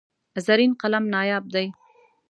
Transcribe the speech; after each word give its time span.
زرین 0.45 0.71
قلم 0.81 1.05
نایاب 1.13 1.45
دی. 1.53 1.67